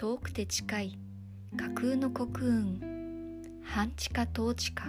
[0.00, 0.98] 遠くて近い
[1.58, 2.80] 架空の国運
[3.62, 4.84] 半地下統治下。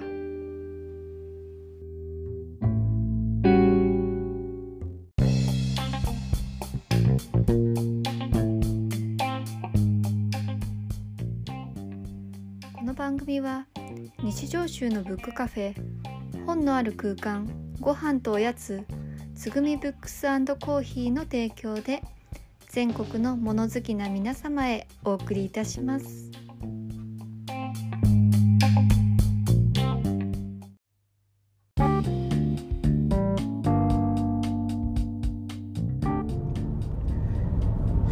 [12.73, 13.67] この番組は
[14.23, 15.75] 日常集のブックカフェ
[16.45, 17.49] 本のある空間
[17.81, 18.85] ご飯とおやつ
[19.35, 22.01] つぐみブックスコーヒーの提供で
[22.73, 26.31] 全国の物好きな皆様へお送りいたします。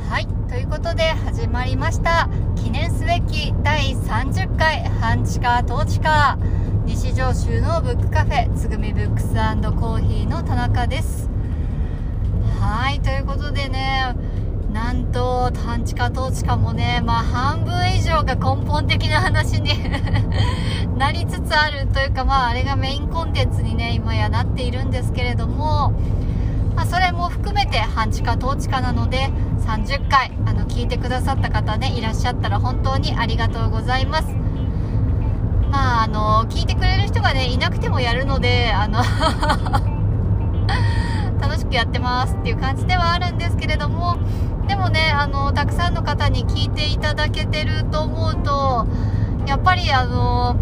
[0.09, 2.29] はいということで始まりました。
[2.61, 6.37] 記念すべき第30回半地下統治下。
[6.85, 11.29] 西上州のブックカフェつぐみブックスコーヒーの田中です。
[12.59, 14.15] はいということでね
[14.79, 19.71] なんと半地下統治下もねまあ半分以上が根本的な話に
[20.97, 25.91] なりつつあるというかまああれがメインコンテンツにね今やなっているんですけれども
[26.75, 29.29] まあ、それも含めて半地下統治下なので
[29.67, 34.33] 30回あの聞いてくださった方ねいらっしゃったら本当にありがとうございます。
[35.69, 39.03] まああの聞いてくれる人がねいなくてもやるのであの
[41.69, 44.17] くやってますっていう感じではあるんですけれども
[44.67, 48.87] でもねあのたくさんの方に聞いていただけてると思うと
[49.47, 50.55] やっぱりあの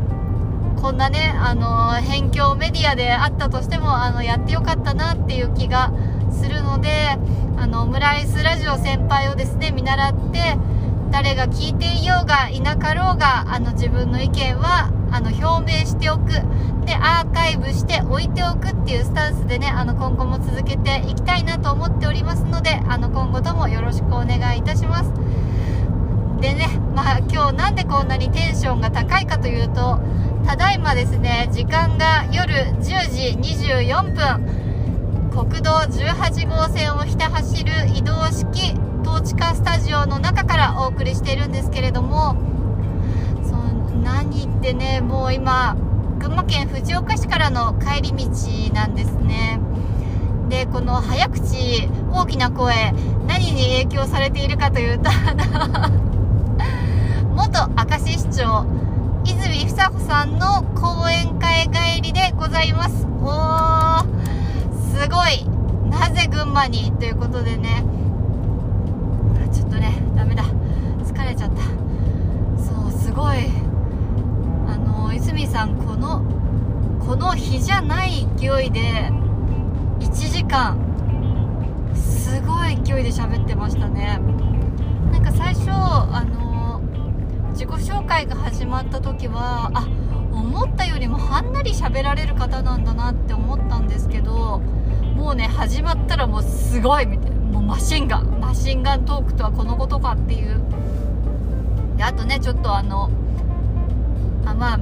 [0.81, 5.91] こんなねあの辺境メディアであったとしてもあのやってよかったなっていう気が
[6.31, 6.89] するので
[7.58, 10.58] あのオムライスラジオ先輩をですね見習って
[11.11, 16.31] 誰が聞いていようがいなかろうがあの自分の意見はあの表明しておく。
[16.88, 25.11] でアーカイブして置いておくっていうスタンスでねあの今後も続けていきたいなと思っておりますのであの今後ともよろしくお願いいたします。
[26.39, 29.99] でねまあ今日なんでこんなにテンションが高いかというと
[30.45, 34.58] ただいまですね時間が夜10時24分
[35.31, 42.36] 国道18号線をひた走る移動式統治下スタジオの中からお送りしているんですけれども
[43.43, 45.76] そう何ってねもう今
[46.20, 48.26] 群馬県藤岡市からの帰り道
[48.73, 49.60] なんですね。
[50.50, 52.94] でこの早口大きな声
[53.28, 55.10] 何に影響されているかというと
[57.36, 58.66] 元明石市長
[59.26, 63.06] 泉房穂さんの講演会帰りでございます。
[63.22, 64.06] おー
[65.02, 65.45] すごい。
[65.89, 66.94] なぜ群馬に？
[66.94, 67.83] ということでね。
[69.52, 70.45] ちょっとねダメだ。
[77.27, 78.80] この日じゃない勢いで
[79.99, 80.77] 1時間
[81.93, 84.21] すごい勢いで喋ってましたね。
[85.11, 86.80] なんか最初あの
[87.52, 89.86] 自己紹介が始まった時はあ
[90.32, 94.59] 思ったよりもはんなり喋られる方なんだなって思ったんですけど
[95.17, 97.36] もうね始まったらもうすごいみたいな。
[97.36, 98.39] もうマシンガン。
[98.39, 100.61] マシンガントークとはこのことかっていう。
[101.98, 103.09] であとねちょっとあの
[104.45, 104.80] あまあ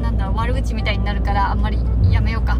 [0.00, 1.78] なんだろう悪口みたいになるからあんまり
[2.10, 2.58] やめようか。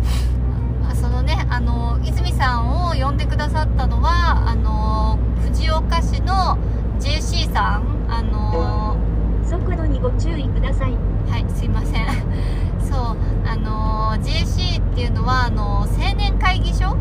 [0.94, 6.58] そのねあの泉さんを呼んでくださったのはあの藤岡市の
[6.98, 7.98] JC さん。
[8.10, 8.96] あの
[9.44, 10.92] 速度にご注意ください。
[11.30, 12.06] はいすいません。
[12.80, 13.16] そう
[13.46, 16.96] あの JC っていうのはあの青年会議所？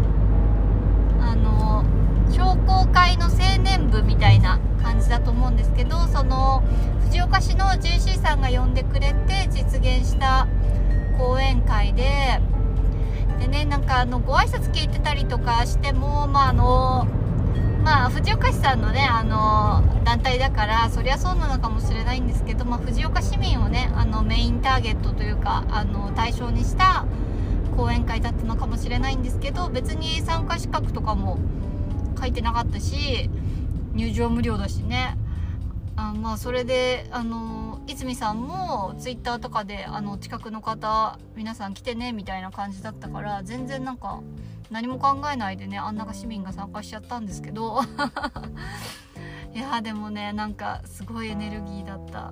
[1.22, 1.84] あの
[2.32, 6.64] 商工会の青年部みたいな感じだと思うんですけどその
[7.06, 10.48] 藤岡市の JC さんが呼んでくれて実現した
[11.18, 12.40] 講演会で
[13.40, 17.08] でねなんかあのご挨拶聞いてたりとかしてもまああの
[17.84, 27.06] まあ藤岡市さんのねあの団体だからそりゃそうなのかもしれないんですけど、まあ、藤岡市民をねあのメインターゲットというかあの対象にした
[27.76, 31.38] 講演会だったのかもしれないんですけど別に参加資格とかも
[32.18, 33.30] 書いてなかったし
[33.94, 35.18] 入場無料だしね。
[35.96, 44.22] あまあそれであの泉さんもツイッターとかであの近くの方皆さん来てねみたいな感じだったから全然なんか
[44.70, 47.82] 何も考えないでねあんな市民が参加しちゃったんですけど。
[49.56, 52.32] いやでもねなんかすごいエネルギーだった。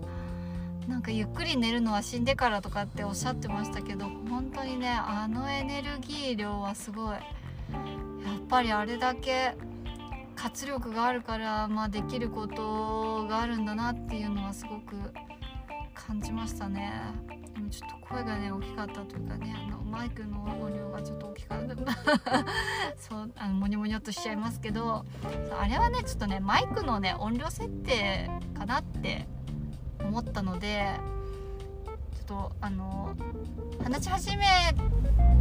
[0.88, 7.16] なんかゆっくり寝るのは死んでからとかっておっしゃってましたけど本当にねあのエネルギー量はすごい。
[7.16, 7.22] やっ
[8.48, 9.56] ぱりあれだけ
[10.36, 14.96] 活力があるから、まあ、できることがあるんだなっていうのはすごく
[15.94, 16.92] 感じましたね。
[17.56, 21.76] でもちょっと声がね大きかったというかねあのマイクの音量がちょっと大きかった。
[23.00, 25.06] そうあのモニョモニョっとしちゃいますけど
[25.58, 29.28] あれはねちょっとねマイクのね音量設定かなって
[30.02, 31.00] 思ったので
[32.25, 33.16] とあの
[33.83, 34.45] 話し始め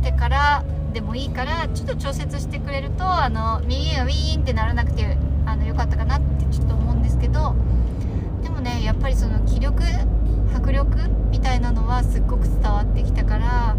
[0.02, 5.16] てからでもいいからちょっと調節してくれるとあの耳がウィーンってならなくて
[5.46, 7.54] あのよかったかなってちょっと思うんですけど
[8.42, 9.82] でもねやっぱりその気力
[10.54, 13.76] 迫力みたいなのはすっごく伝わってきたから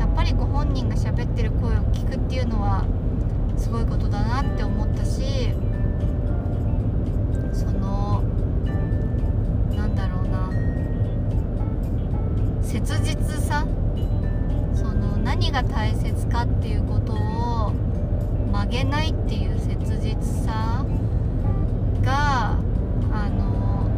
[0.00, 2.84] やっぱりご本人が喋ってる声を聞くっていうのは
[3.58, 5.50] すごいことだなって思ったし
[7.52, 8.22] その
[9.72, 10.63] なんだろうな。
[12.64, 13.66] 切実さ？
[14.74, 17.72] その何が大切かっていうことを
[18.52, 20.84] 曲げないっていう切実さ？
[22.02, 22.58] が
[23.12, 23.88] あの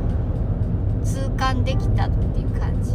[1.02, 2.92] 痛感できたっていう感じ。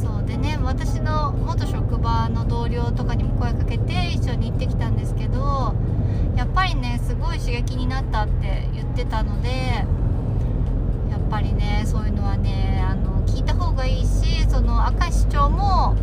[0.00, 5.74] そうでね私の元職場の同僚とかにも声かけて一緒に行ってきたんですけど
[6.36, 15.94] やっぱりねすごい刺激になったって言ってたのでやっぱりねそういうのはねあの聞いた方がいいしその明石町も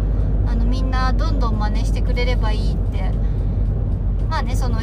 [0.46, 3.12] あのみんなどんどん真似してくれればいいって
[4.30, 4.80] まあねその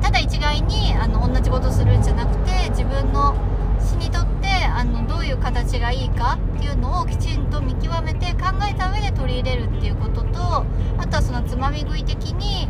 [0.00, 3.34] ただ一概にあの同じことするんじゃなくて自分の
[3.80, 10.64] 詩にとってあのどういう形がいいかっていうのをきちんと見極めて考えた上で取り入れるっていうことと
[10.98, 12.68] あとはそのつまみ食い的に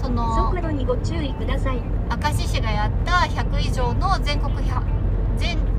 [0.00, 1.78] その速度にご注意ください。
[1.78, 4.84] 明石市がやった100以上の全国百
[5.36, 5.71] 全国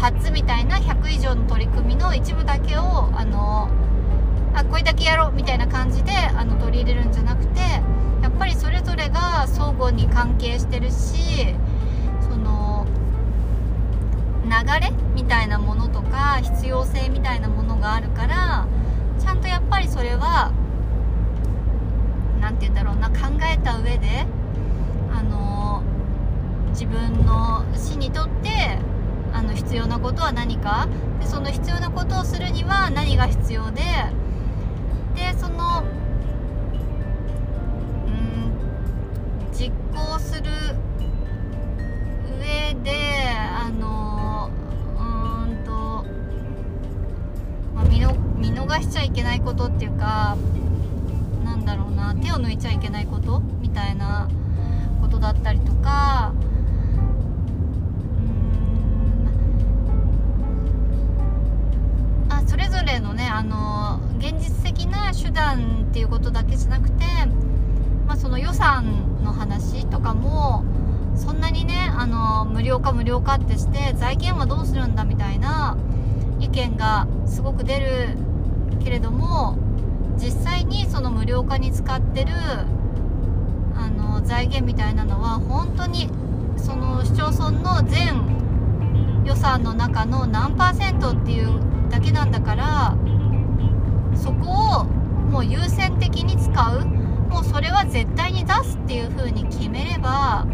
[0.00, 3.68] 初みたいな100以上の取り組みの一部だけをあの
[4.54, 7.60] あこれだけやろうみたいな感じであの取り入れるんじゃなくて
[8.22, 11.54] やっぱりそれぞれが相互に関係してるし
[12.20, 12.86] その
[14.44, 14.50] 流
[14.80, 18.66] れみたいなものとか必要性みたいなものがあるから
[19.18, 20.52] ちゃんとやっぱりそれは
[22.40, 24.26] 何て言うんだろうな考えた上で
[25.12, 25.82] あの
[26.70, 28.78] 自分の死にとって
[29.32, 30.88] あの必要なことは何か？
[31.20, 33.82] でその必要なことをするには何が必要で？
[35.14, 35.82] でその
[38.06, 38.52] うん
[39.52, 40.50] 実行する
[42.40, 42.90] 上で
[43.26, 44.50] あの
[44.96, 45.02] う
[45.52, 46.04] んと、
[47.74, 50.36] まあ、見の見逃しちゃいけないことっていうか
[51.44, 54.28] なんだろうな手を抜いちゃいけないことみたいな
[55.00, 56.32] ことだったりとか
[62.68, 67.04] れぞれのねあの現実的な手段っていうことだけじゃなくて、
[68.06, 70.64] まあ、その予算の話とかも
[71.16, 75.76] そんなにねあの無料化無料化ってして財源はどうするんだみたいな
[76.40, 78.16] 意見がすごく出る
[78.84, 79.56] けれども
[80.16, 82.32] 実際にその無料化に使ってる
[83.74, 86.08] あの財源みたいなのは本当に
[86.56, 92.96] その市町村の全予算の中の何パーセントっていうだけなんだから
[94.14, 96.98] そこをもう優先的に使う。
[97.28, 100.46] もうそれは絶対に出すっていう風に決めれば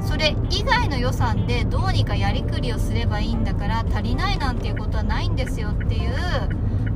[0.00, 6.12] それ以外の予算でどうにかやりくりをすればいいんだから足りないなんていうことはないんですよっていう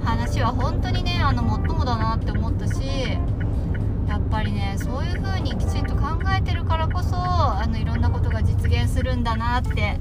[0.05, 2.81] 話は本当にねあのもっともだなって思ったし
[4.09, 9.99] やっぱりねそういう風にきちんと考えてるからこそあのいろんなことが実現するんだなって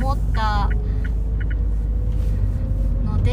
[0.00, 0.70] 思った
[3.04, 3.32] ので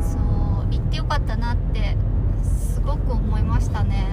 [0.00, 1.96] そう行ってよかったなって
[2.42, 4.06] すごく思いましたね。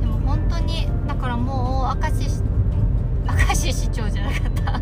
[0.00, 2.40] でも本当にだからもう明石
[3.28, 4.80] 明石市長じゃなかった。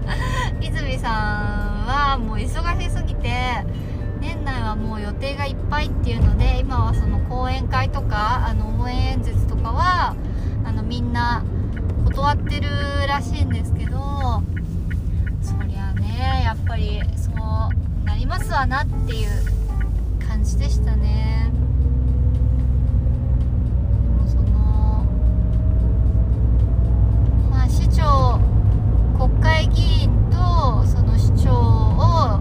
[0.60, 3.64] 泉さんはもう忙しすぎて
[4.44, 10.14] 年内はもう予定がいっぱいっていうので今はその講演会とかあの応援演説とかは
[10.66, 11.42] あのみんな
[12.04, 12.68] 断ってる
[13.08, 13.96] らしいんですけど
[15.40, 19.30] そりゃねやっぱりそうなりますわなっていう
[20.28, 21.50] 感じでしたね。
[24.02, 25.06] でもその
[27.50, 28.38] まあ市長
[29.16, 32.40] 国会議員とその市長を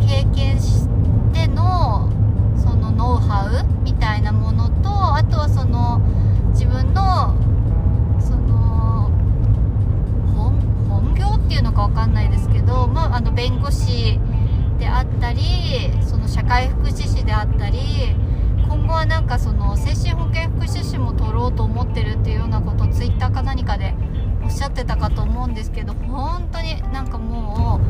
[0.00, 0.88] 経験し
[1.32, 2.10] ての
[2.56, 6.00] そのノウハウみたいなものとあとはその
[6.52, 7.34] 自分の
[8.20, 9.10] その
[10.34, 14.18] 本本業っていうのかわかんないですけど、まあ、あの弁護士
[14.78, 15.42] であったり
[16.00, 17.78] その社会福祉士であったり
[18.66, 23.94] 今後はなんかその精神保健福祉士も取ろうと思ってるっていうようなことをツイッターか何かで
[24.42, 27.80] おっしゃってたかと思うんですけど本当になんかも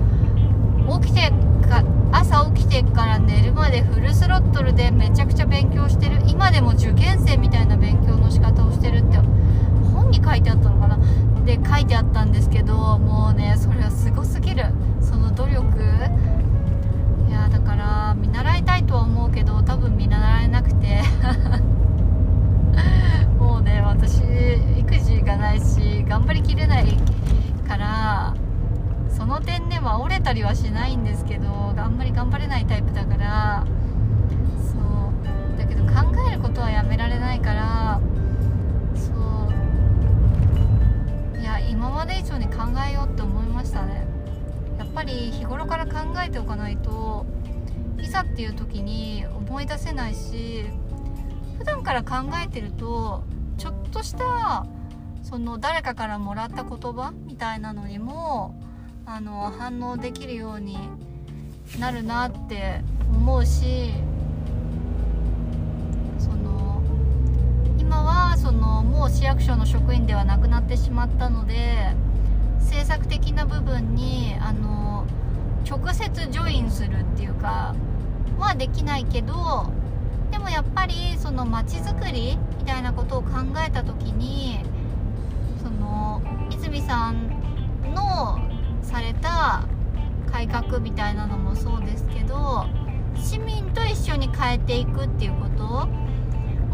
[0.88, 1.30] う起きて
[1.68, 9.18] か朝起きてから寝るまでフルスロットルでめちゃくちゃ勉強してる今でも受験生みたいな勉強の仕方をしてるって
[9.92, 10.75] 本に書いてあったの
[11.46, 14.64] で書いてあったんですけどもうねそれはすごすぎる。
[15.00, 15.62] その努力。
[17.28, 21.02] いやだから見習いたいとは思うけど多分見習えなくて。
[23.38, 24.22] もうね私
[24.78, 26.98] 育児がないし頑張りきれない
[27.68, 28.34] から
[29.08, 33.64] その点では折れたりはしないんですけどあんまり頑張れないタイプだから。
[34.56, 34.78] そう。
[35.58, 38.00] だけど考えることはやめられないから
[41.68, 44.06] 今まで以上に考えようって思いましたね。
[44.78, 47.26] やっぱり日頃から考えておかないと
[47.98, 50.64] いざっていう時に思い出せないし
[51.58, 53.24] 普段から考えてると
[53.56, 54.66] ちょっとした
[55.22, 58.54] その誰かからもらった言葉みたいなのにも
[59.06, 60.78] あの反応できるように
[61.80, 63.92] なるなって思うし
[67.96, 71.94] 今はそのもう市役所の職員ではなくなってしまったので
[72.58, 75.06] 政策的な部分にあの
[75.66, 77.74] 直接ジョインするっていうか
[78.38, 79.72] はできないけど
[80.30, 83.30] でもやっぱりその街づくりみたいなことを考
[83.66, 84.58] えた時に
[85.62, 87.30] その泉さん
[87.94, 88.38] の
[88.82, 89.64] された
[90.30, 92.66] 改革みたいなのもそうですけど
[93.16, 95.88] 市民と一緒に変えていくっていうこと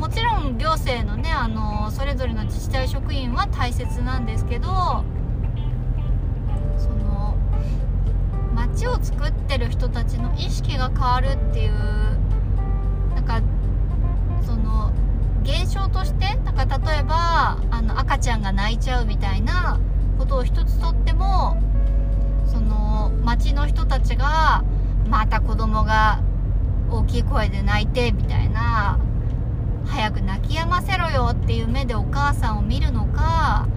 [0.02, 4.66] もちろん行政のねあのそれぞれの自治体職員は大切なんですけど
[6.76, 7.36] その
[8.52, 11.72] 街を作ってる人たちの意識が変わるっていう
[13.14, 13.40] なんか
[14.44, 14.92] その
[15.44, 19.78] 現象としてなんか例えばあの赤ちゃんが泣いちゃうみたいな
[20.18, 21.62] ことを一つとっても
[22.46, 24.64] その町の人たちが
[25.08, 26.20] また子供が
[26.90, 28.98] 大きい声で泣いてみたいな
[29.86, 33.68] 早く泣き止ませろよっていう目でお母さんを見るのか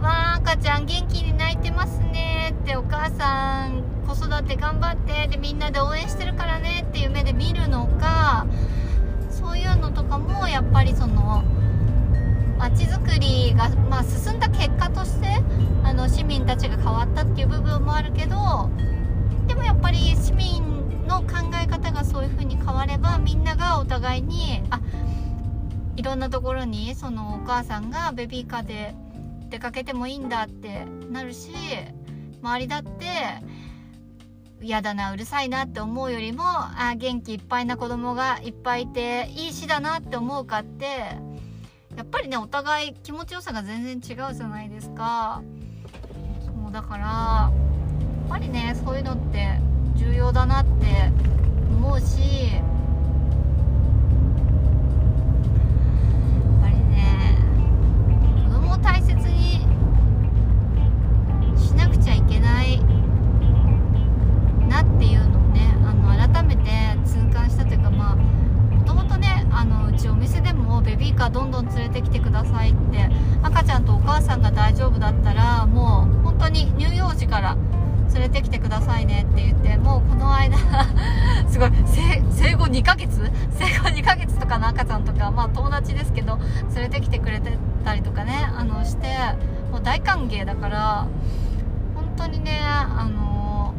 [0.00, 8.46] わあ赤ちゃん元気に泣いてますねってお母さん子育て頑張ってでみんなで応援してるからねっていう目で見るのか
[9.30, 11.44] そういうのとかもやっぱりその
[12.58, 15.26] 街づくりが、まあ、進んだ結果として
[15.84, 18.70] あの市民たちが変わったっていう部分もあるけど
[19.48, 24.80] でもやっぱり市民の考え方がそういう風に変わればみんながお互いにあ
[25.96, 28.94] いろんなところにそのお母さんがベビーカーで
[29.48, 31.50] 出かけてもいいんだってなるし
[32.42, 33.06] 周りだって
[34.62, 40.86] 嫌だなうるさいなって思うよりもあ元気いっぱいな子供がいっぱいいていい市だなって思うかって
[41.96, 45.42] やっぱりねお互い気持ちよさが全然違うじゃないですか。
[46.46, 47.50] そうだからや
[48.26, 49.58] っぱりねそういうのって
[49.96, 50.70] 重要だなって
[51.68, 52.62] 思うしやっ
[56.62, 57.36] ぱりね
[58.46, 59.66] 子供を大切に
[61.56, 62.80] しなくちゃいけない
[64.68, 66.70] なっていうのをねあの改めて
[67.04, 73.08] 痛感したというかまあもともとねあのうちお店でもベビーカーどんどん連れてきてくださいって
[73.42, 77.56] 赤ちゃんとお母さんが大丈夫だったらもう本当に乳幼児から
[78.14, 80.56] 連れてきてくださいねって言ってもうこの間
[81.48, 81.70] すごい
[82.30, 83.30] 生後2ヶ月？
[83.50, 86.38] 生後2ヶ月とかの赤ちゃんとかまあ友達ですけど
[86.74, 89.08] 連れてきてくれてたりとかねあのして
[89.70, 91.06] もう大歓迎だから
[91.94, 93.74] 本当にねあの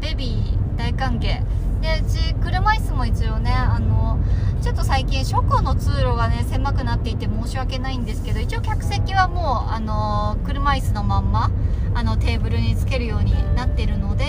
[0.00, 1.42] ベビー大歓迎。
[1.86, 4.18] でうち車椅子も一応ねあの
[4.60, 11.50] ちょっと最近車庫の通路がね狭くなっていて申し訳ないんですけど一応客席はもうあの車椅子のまんま
[11.94, 14.24] あのテーブルにつけるようになってるので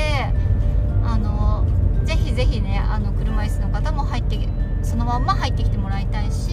[1.03, 1.65] あの
[2.05, 4.37] ぜひぜひねあの車椅子の方も入って
[4.83, 6.51] そのまんま入ってきてもらいたいし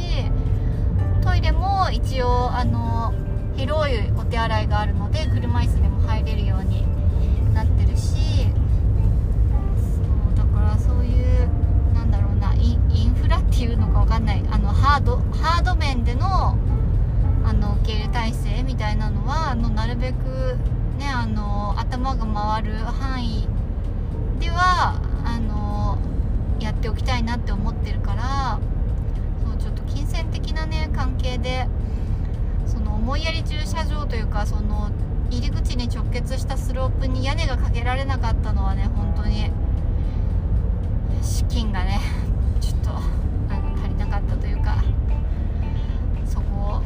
[1.23, 3.13] トイレも一応あの
[3.57, 6.87] 広いお手洗いがあるので車椅子でも入れるように
[7.53, 8.24] なってるし
[22.35, 23.47] 回る範囲
[24.41, 25.99] ではあの
[26.61, 28.59] やっておきたいなって思ってるから
[29.47, 31.69] そうちょっと金銭的なね関係で
[32.67, 34.91] その思いやり駐車場というかその
[35.31, 39.51] 入り口に直結したスロープに屋根がかけられなかったのはね本当に
[41.23, 42.01] 資金がね
[42.61, 44.83] ちょっとあの足りなかったというか
[46.27, 46.83] そこ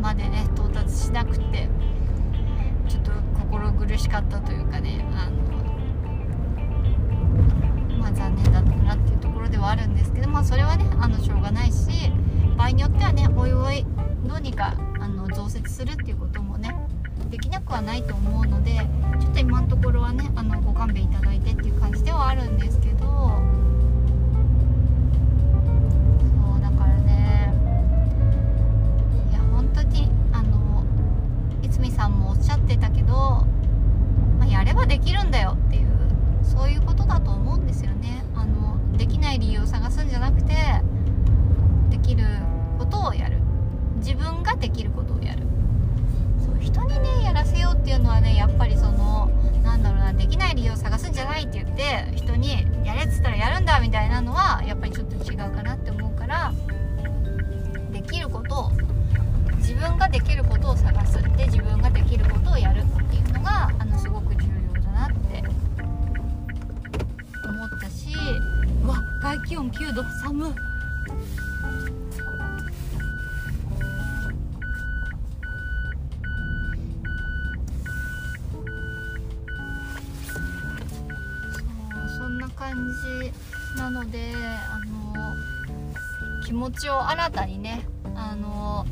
[0.00, 1.68] までね到達しなくて。
[3.72, 5.36] 苦しかったというかねあの
[7.98, 12.10] まあ残念だったなっていうところではあるんですけどまあそれはねあのしょうがないし
[12.56, 13.86] 場合によってはねおいおい
[14.26, 16.74] どうにかあの増設するっていうこともね
[17.30, 18.72] できなくはないと思うので
[19.20, 23.06] ちょっと今のところはねあのご勘弁いただいてっていう感じではあるんですけどそ
[26.58, 27.54] うだからね
[29.30, 30.84] いや本当にあの
[31.62, 33.46] 泉さんもおっしゃってたけど、
[34.50, 35.88] やればできるんだよっていう
[36.42, 38.24] そういうことだと思うんですよね。
[38.34, 40.54] あのできない理由を探すんじゃなくて
[41.90, 42.24] できる
[42.78, 43.38] ことをやる。
[43.98, 45.46] 自分ができることをやる。
[46.44, 49.30] そう人にねやらせようっていうのはねやっぱりその
[49.62, 56.52] なんだろうなできない理由を探すんじゃないって言って人にやれっつったらやるんだみたいなのはやっぱりちょっと違うかなって思うから
[57.92, 58.70] できることを
[59.58, 61.22] 自分ができることを探す。
[61.36, 64.34] で自分ができることをやるっていうのがあのすごく
[69.50, 70.54] 気温9度寒そう
[82.16, 82.76] そんな感
[83.74, 84.32] じなので
[84.70, 85.34] あの
[86.44, 88.86] 気持ちを新たにねあの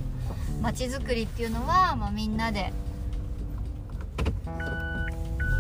[0.60, 2.72] 街づくりっていうのは、まあ、みんなで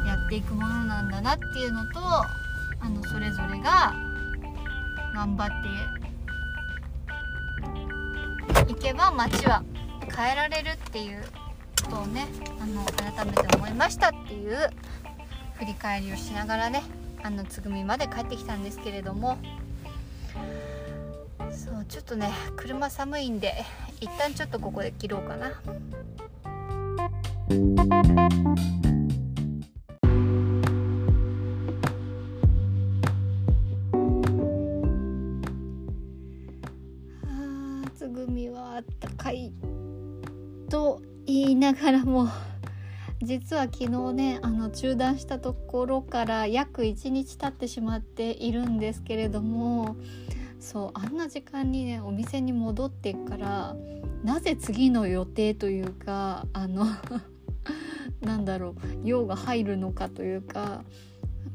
[0.04, 4.07] やっていくものなんだなっていうのとあのそれぞれが
[5.18, 5.50] 頑張っ
[8.66, 9.64] ていけば街は
[10.16, 11.24] 変えられるっていう
[11.84, 12.28] ことをね
[12.60, 14.70] あの改めて思いましたっていう
[15.54, 16.84] 振り返りをしながらね
[17.24, 19.38] あのつぐみまで帰ってきたんですけれども。
[21.50, 23.64] そうちょっとね車寒いんで
[24.00, 25.50] 一旦ちょっとここで切ろうかな。
[38.78, 39.52] あったかい
[40.70, 42.28] と言いながらも
[43.20, 49.96] 実は昨日ねあの中断したところから約1日経ってしまっているんですけれども
[50.60, 53.76] そうあんな時間にねお店に戻ってから
[54.22, 56.86] なぜ次の予定というかあの
[58.22, 60.84] なんだろう用が入るのかというか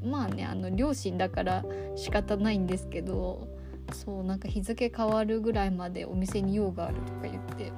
[0.03, 1.63] まあねあの両親だから
[1.95, 3.47] 仕方ないんですけど
[3.91, 7.71] そうなんか日付変わるぐらいまでお店に用があるとか言って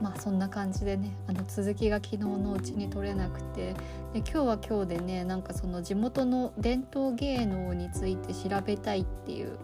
[0.00, 3.74] まあそんな感じでねあの続きが昨日のうちに取れなくて
[4.12, 9.58] で今日は今日でねなんかその地元の伝統芸能について調べたいっていう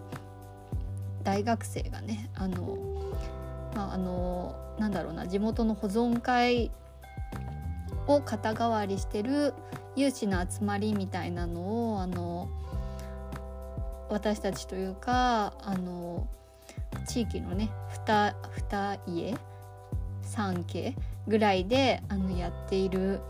[1.23, 2.77] 大学生がねあの
[3.75, 6.71] まああのなんだろうな地元の保存会
[8.07, 9.53] を肩代わりしてる
[9.95, 12.47] 有志の集まりみたいなのをあの
[14.09, 16.27] 私たちというかあの
[17.07, 17.69] 地域のね
[18.07, 19.35] 2, 家
[20.23, 20.95] 3家
[21.27, 23.21] ぐらいであのやっている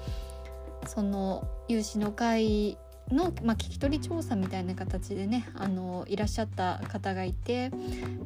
[0.85, 2.77] その有志の会
[3.11, 7.71] の、まあ、聞き取り調査みたいな形でねあのいらっしゃった方がいて、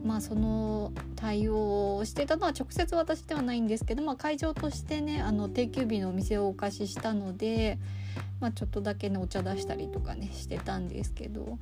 [0.03, 7.77] まあ、その対応をしてたのは直接私ではないんですけど、まあ、会場としてねあの定休日のお店をお貸ししたので、
[8.39, 11.57] まあ、ちょっとだけねお茶出したりとかねしてたんですけど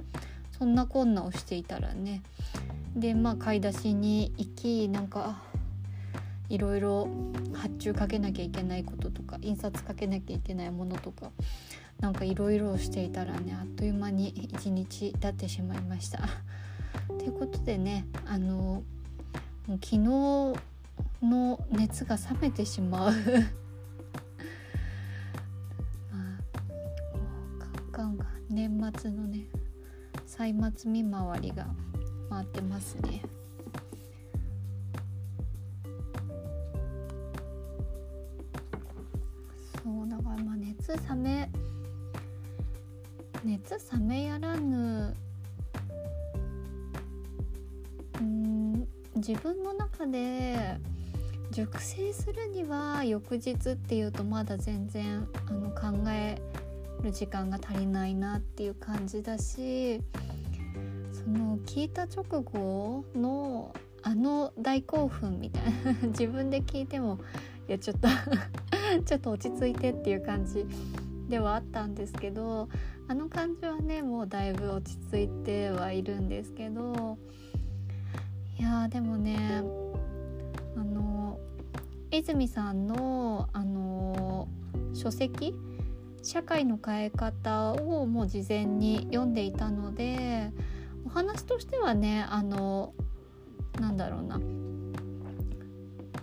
[0.60, 2.22] そんなこんなをしていたらね
[2.94, 5.42] でまあ買い出しに行きなんか
[6.50, 7.08] いろいろ
[7.54, 11.32] 発注かけなきゃいけないこととか印刷かけなきゃいけないものとか
[12.02, 16.20] なんかいろいろしていたらねあっという間に一日経ってしまいました。
[17.20, 18.84] ということでねあの
[19.68, 19.98] 昨日
[21.22, 23.14] の熱が冷めてしまう
[26.12, 26.38] ま
[27.60, 29.46] あカンカン年末のね
[30.40, 31.68] 歳末見回りが
[32.30, 33.22] 回ってますね。
[39.84, 41.50] そうだからまあ熱冷め
[43.44, 45.14] 熱冷めやらぬ
[48.22, 50.78] うん自分の中で
[51.52, 56.42] 熟成するには翌日っていうとまだ全然あの考え
[57.04, 60.02] る時間が足りないなっていう感じだし
[61.30, 66.08] の聞いた直後のあの大興奮みたいな。
[66.10, 67.20] 自分で聞いても
[67.68, 68.08] いやちょっと
[69.06, 70.66] ちょっと落ち着いてっていう感じ
[71.30, 72.68] ではあったんですけど
[73.08, 77.18] あの感じはねもうだいぶ落ち着いてはいるんですけど
[78.60, 79.64] いやでもね
[80.76, 81.40] あの
[82.12, 84.48] 泉さんのあの
[84.94, 85.54] 書籍
[86.24, 90.52] 社会の変え方をもう事前に読んでいたので
[91.06, 92.94] お話としてはねあの
[93.80, 94.40] なんだろうな、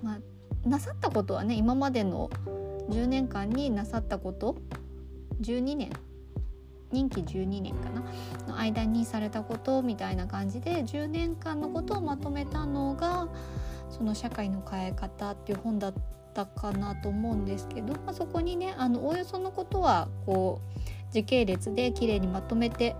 [0.03, 2.31] まあ、なさったことはね今までの
[2.91, 4.57] 10年間になさったこと
[5.41, 5.91] 12年
[6.93, 8.03] 任期12年かな
[8.47, 13.29] の間にされたことみたいな感じで10年間のことをまとめたのが
[13.91, 15.95] その社会の変え方っていう本だっ
[16.35, 20.61] たかなと思うんですけど、まあ、そこにねあのおおよそのことはこ
[21.11, 22.95] う時系列で綺麗にまとめて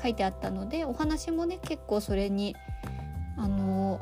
[0.00, 2.56] 書いてあったのでお話もね結構それに
[3.36, 4.00] あの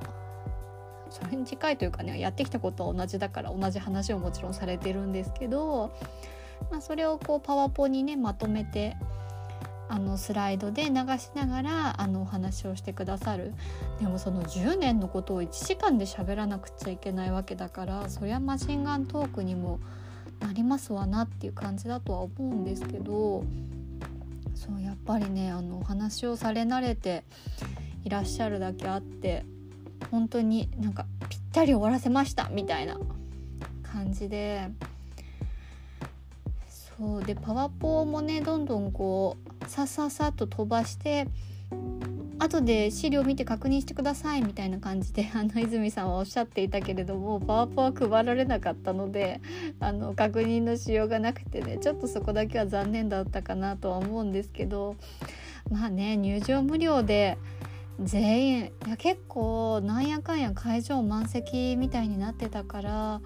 [1.11, 5.95] それに近いというかねやってきたことは同じだから同じ話をもちろんされてるんですけど、
[6.71, 8.97] まあ、それをこうパワポにねまとめて
[9.89, 13.55] あのスライドで流しながらあのお話をしてくださる。
[14.01, 19.79] でもその10年のことを1時間で喋らなくちゃいけないわけだからそりゃマシンガントークにも
[20.41, 23.45] なりますわなっていう感じだとは思うんですけど
[24.57, 27.23] そうやっぱりねあのお話をされ慣れて
[28.05, 29.45] いらっしゃるだけあって
[30.11, 32.99] 本当になんかぴったり終わらせましたみたいな
[33.83, 34.69] 感じで
[36.99, 41.29] そうでパワポもねどんどんこうさささっと飛ばして
[42.39, 49.41] 後で資料見て確認してくださいみたいな感じで あの泉さんはおっしゃっていたけれどもパワポは配られなかったので
[49.81, 54.97] あの確認のしようがなくてねちょっとそこだけは残念だったかなとは思うんですけど
[55.71, 57.39] まあね入場無料で
[58.01, 63.21] 全員いや結構なんやかんや会場満席みたいになってたから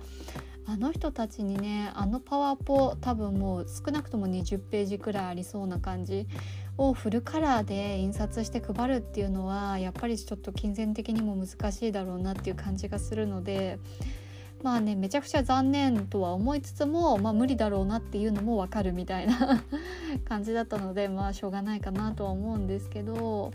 [0.67, 6.29] あの人たちにねあのパワポ多分もう少なくとも20ページくらいありそうな感じ
[6.81, 13.79] をフルカラーで印刷して配るっていうのはやっぱりちょっと金銭的にも難しいだろうなっていう感じがするので
[14.63, 19.63] まあねめちゃくちゃ残念とは思いつつも、まあ、無理だろうなっていうのも分かるみたいな
[20.25, 23.53] 感じだったのでまあしょうがないかなとは思うんですけど。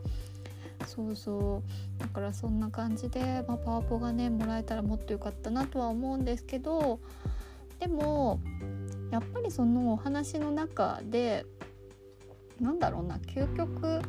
[0.88, 1.64] そうそ
[1.98, 7.00] うだからそんな感じで、まあ、パワポがねもらえたらもっと良かったなとは思うんですけど
[7.80, 8.40] でも
[9.10, 11.46] やっぱりそのお話の中で
[12.60, 14.02] なんだろうな究極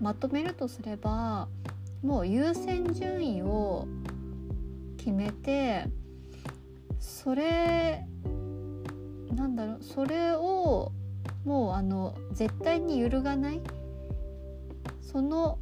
[0.00, 1.48] まとめるとすれば
[2.02, 3.86] もう優先順位を
[4.96, 5.86] 決めて
[6.98, 8.04] それ
[9.34, 10.92] なんだろうそれを
[11.44, 13.60] もうあの絶対に揺るがない
[15.00, 15.58] その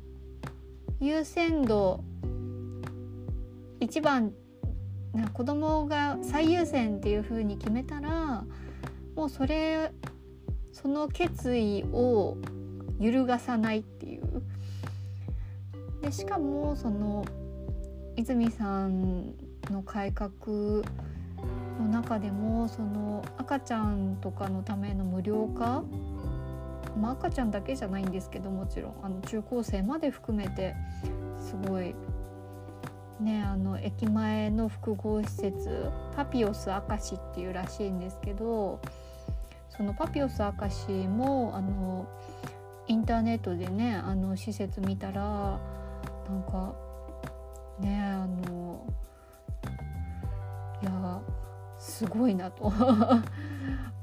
[1.01, 2.03] 優先度
[3.81, 4.33] 一番
[5.15, 8.45] な子供が最優先っていう風に決めたら
[9.15, 9.93] もうそれ
[10.81, 12.37] その決意を
[12.99, 14.43] 揺るがさないっていう。
[16.03, 17.25] でしかもその
[18.17, 19.35] 泉さん
[19.71, 20.31] の改革
[21.79, 25.83] の中でもその赤ちゃんとかのための無料化
[26.97, 30.75] まあ、赤ちゃんだけじゃないんですけどもちろんあの中高生まで含めて
[31.39, 31.95] すごい
[33.21, 38.81] ねあの駅前の複合施設パピオス明石っていうらしいんですけど
[39.79, 42.09] そのパピオス明石もあの
[42.89, 45.23] インターネットでねあの施設見たら
[46.29, 46.75] なんか
[47.79, 48.85] ねあの
[50.83, 51.21] いや
[51.79, 52.73] すごいなと。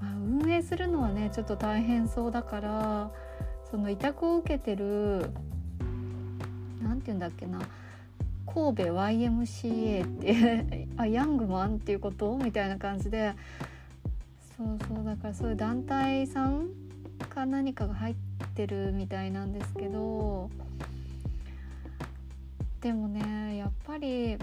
[0.01, 3.11] 運営するのはねちょっと大変そうだから
[3.69, 5.29] その委託を受けてる
[6.81, 7.59] 何て言うんだっけな
[8.45, 12.37] 神戸 YMCA ってあヤングマンっていうこと？
[12.37, 13.33] みたいな感じで
[14.57, 16.69] そうそうだからそういう団体さん
[17.35, 18.15] か何かが入っ
[18.55, 20.49] てるみたいなんですけど
[22.81, 24.37] でもねやっぱり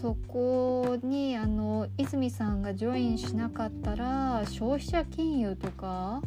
[0.00, 6.22] そこにあの泉さんがジョインしなかったら消費者金融とか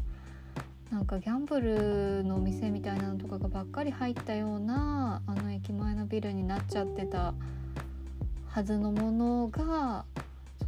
[0.92, 7.34] なんかギャンブルのお店みたいなのとかがばっかり入ったようなあの駅前のビルになっちゃってた
[8.50, 10.06] はずのものが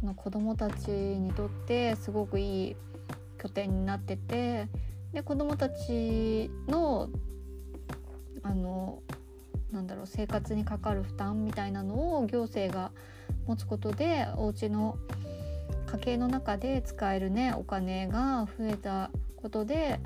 [0.00, 2.76] その子どもたちにとってすごくいい
[3.40, 4.68] 拠点になってて
[5.12, 7.08] で子どもたちの
[8.42, 9.02] あの
[9.70, 12.90] なんだろう生活にかかる負担みたいなのを行政が
[13.46, 14.96] 持つことでお家の
[15.86, 20.00] 家計の中で使えるねお金が増えたことで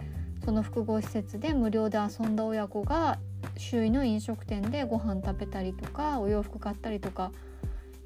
[0.44, 3.18] その複合施設で無料で遊んだ親子が
[3.56, 7.32] 周囲の飲食店でご飯食べたりとかお洋服買ったりとか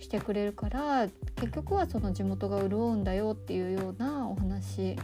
[0.02, 4.96] してくれるから結局はその地元が潤うんだよっていうようなお話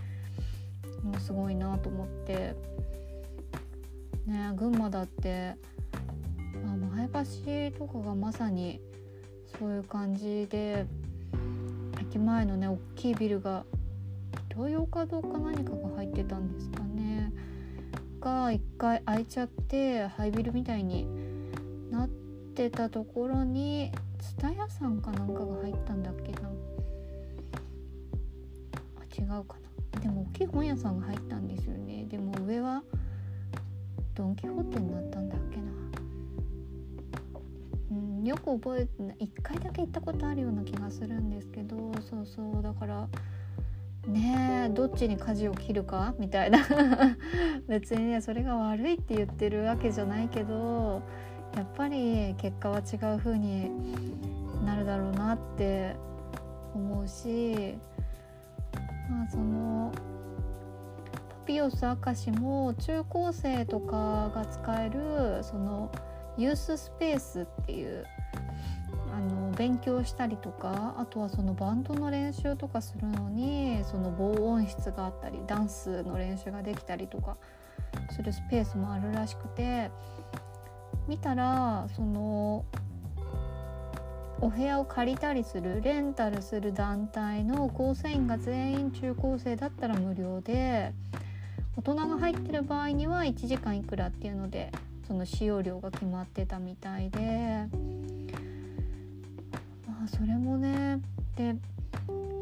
[1.03, 2.55] もすごいなと思って。
[4.27, 5.55] ね群馬だって
[6.63, 7.09] まあ、前
[7.73, 8.81] 橋とかがまさに
[9.59, 10.85] そういう感じで
[12.01, 13.65] 駅前のね大きいビルが
[14.51, 17.33] ど徴用かどうか何かが入ってたんですかね。
[18.21, 21.07] が一回開いちゃって廃ビルみたいに
[21.91, 26.51] なってたところに蔦屋さんかなんかが入ったんだっけな。
[28.97, 29.57] あ違うか
[29.93, 30.01] な。
[30.01, 32.05] でも大きい本屋さんが入ったんですよね。
[32.09, 32.83] でも上は
[34.15, 35.63] ドン・キホーテになったんだっけな。
[37.91, 39.17] うんよく覚えてない。
[39.37, 41.93] 1回だけ行ったことあるような気がするんですけど。
[42.09, 42.63] そうそう。
[42.63, 43.09] だから
[44.07, 46.15] ねえどっちに舵を切るか？
[46.19, 46.59] みたいな。
[47.69, 51.03] 別にねそれが悪いって言ってるわけじゃないけど。
[51.57, 53.71] やっぱり結果は違う風に
[54.65, 55.97] なるだろうなって
[56.75, 57.77] 思うし
[59.11, 59.93] まあその
[61.31, 65.91] パピオス明石も中高生とかが使えるその
[66.37, 68.07] ユーススペースっていう
[69.13, 77.37] あの勉強したりとかあとはそのバンドの練習とかするのにその防音室があったりダンスの練習ができたりとか
[78.11, 79.91] するスペースもあるらしくて
[81.09, 82.65] 見たらその
[84.41, 90.93] お部屋を借りたりするレンタルする団体の構成員が全員中高生だったら無料で
[91.77, 94.71] 大人が入ってる場合には1時間いくらっていうので
[95.09, 97.67] その使用料が決まってたみたいで。
[99.87, 101.01] まあそれもね
[101.37, 101.57] で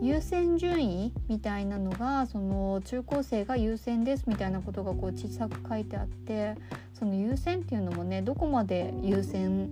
[0.02, 6.55] 優先順位みたいなのがその中高生が優先ですみたいなことがこう小さく書いてあって
[6.98, 9.70] その優先っていうのもねどこまで優先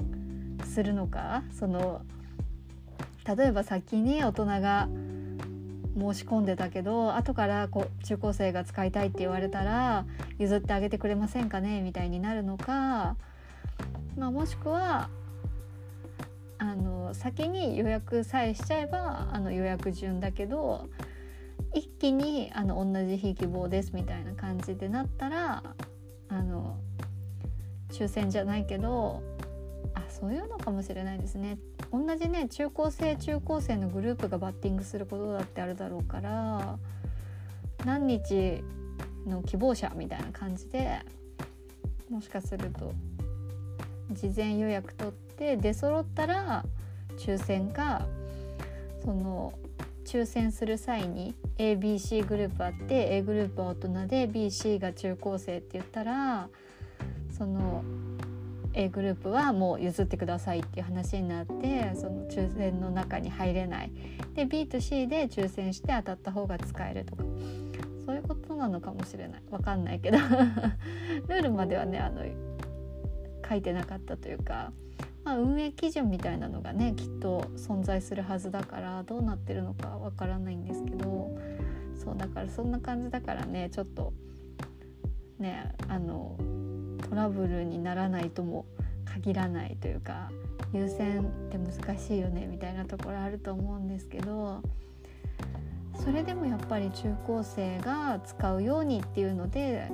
[0.65, 1.43] するのか？
[1.59, 2.03] その
[3.27, 4.89] 例えば先に大人が
[5.97, 10.05] 申し込んでたけど後からこう中高生が使いたいって言われたら
[10.39, 11.81] 譲ってあげてくれませんかね？
[11.81, 13.17] みたいになるのか、
[14.19, 15.09] まあ、もしくは
[16.59, 20.89] あの先に予約さえしちゃえばあの予約順だけど
[21.75, 25.63] 一気にあの同じ日希望ですみたいな感じでなったら
[26.29, 26.77] あの
[27.95, 29.23] 抽選じゃないけど
[29.95, 31.59] あそういうのかもしれないですね。
[31.93, 36.77] 同じね中高生中高生のグループがバッティングすることだってあるだろうから
[37.85, 38.65] 何日
[39.27, 41.01] の希望者みたいな感じで
[42.11, 42.93] もしかすると
[44.11, 46.65] 事前予約取って出揃ったら
[47.17, 48.07] 抽選か
[49.05, 49.53] その
[50.05, 56.49] 抽選する際に ABC グループあって A グループは大人で BC が中高生って言ったら
[57.37, 57.85] その
[58.73, 63.91] A グループはもう譲ってくださいっていう話になってその抽選の中に入れない。
[64.35, 67.25] で B と C で抽選して当たった方が使えるとか。
[68.07, 69.43] そういうことなのかもしれない。
[69.51, 70.19] わかんないけど。
[71.29, 72.23] ルールまではねあの
[73.49, 74.73] 書いてなかったというか、
[75.25, 81.37] まあ、運営基準みたいなのがねきっと存在するはずだからどうなってるのかわからないんですけど。
[81.95, 84.13] そうだからそんな感じだからねちょっと
[85.39, 86.37] ねあの
[87.15, 88.67] トラブルにならないとも
[89.05, 90.33] 限らないというか
[90.73, 94.61] 優先って難しいよねみたいなところあると思うんですけど
[96.05, 99.89] それでもやっぱり中高生が使うようにっていうので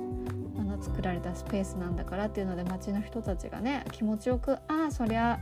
[0.57, 5.39] あの作られたスペースなんだからっていうので町の人たちがね気持ちよく「ああそりゃ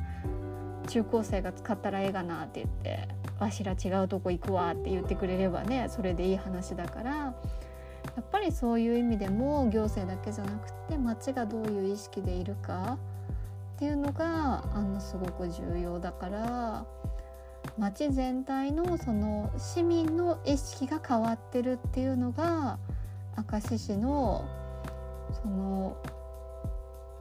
[0.90, 3.08] 中高生が使ったらええがな」って言って
[3.40, 7.34] 「わしら違うとこ行くわ」って言ってくれればねそれでいい話だから
[8.20, 12.98] やっぱりそういう意味でも行政だけじゃなくて町がどういう意識でいるか
[13.78, 16.86] っていうのがあのすごく重要だから
[17.78, 22.78] 町全体のその市民の意識が変わってるっていうのが
[23.50, 24.46] 明石市の
[25.42, 25.96] その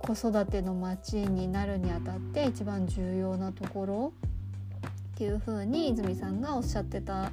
[0.02, 4.12] 子育ての町になるにあたって一番重要なところ
[5.14, 7.30] っていうふうに泉さんがおっしゃってた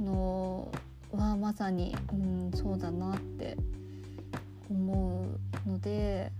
[0.00, 0.72] の
[1.12, 3.56] はまさに、うん、そうだなって
[4.70, 5.24] 思
[5.66, 6.30] うので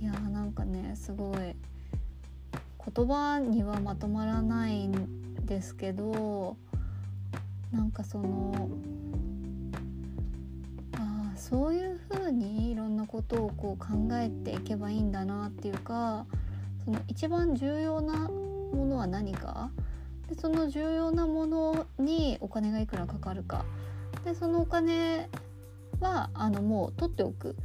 [0.00, 1.36] いやーなんかねすごい
[2.94, 6.56] 言葉にはまとまらないんですけど
[7.70, 8.70] なんかその
[10.94, 16.24] あーそういう風にいろんなことをこう考えていけばいいんだなっていうか
[16.84, 19.70] その一番重要なものは何か
[20.28, 23.64] でその重要なものにお金がいくらかかるか。
[24.24, 25.28] でそのお金
[26.00, 27.56] はあのもう取っておく。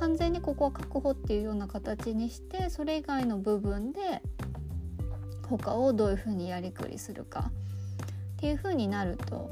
[0.00, 4.22] 完全にここは確保っていうような形にしてそれ以外の部分で
[5.48, 7.50] 他をどういうふうにやりくりするか。
[8.36, 9.50] っていうふうになると。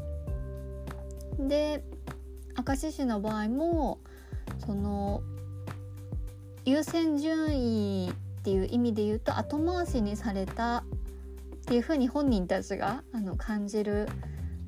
[1.39, 1.85] で
[2.67, 3.99] 明石市の場合も
[4.67, 5.23] その
[6.65, 10.85] 優先順位っていう意味で言うと後回しにされた
[11.63, 14.09] っていうふうに本人たちがあの感じる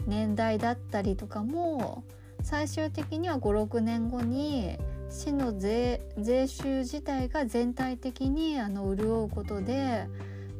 [0.07, 2.05] 年代だったりとかも
[2.43, 4.79] 最終的には56年後に
[5.11, 10.07] 市の税税収自体が全体的にあの潤うことで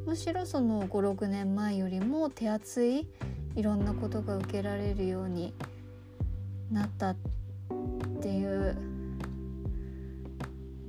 [0.05, 3.07] むしろその56年前よりも手厚い
[3.55, 5.53] いろんなことが受けられるように
[6.71, 7.15] なったっ
[8.21, 8.75] ていう。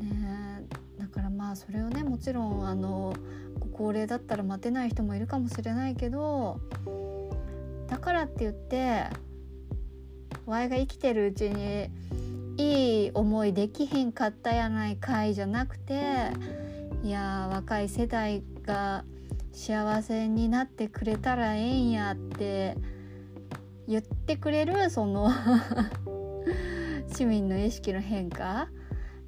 [0.01, 0.63] ね
[0.99, 3.15] だからまあそれをねもちろんあの
[3.77, 6.61] 高齢だったら待てない人もいるかもしれないけど
[7.89, 9.05] だからって言って
[10.47, 11.91] ワイが生きてるうちに
[12.57, 16.31] いい思いできへんかったやないかいじゃなくて
[17.05, 19.05] いや若い世代が
[19.53, 22.77] 幸せになってくれたらええんやって
[23.87, 25.31] 言ってくれるその
[27.15, 28.69] 市民の意識の変化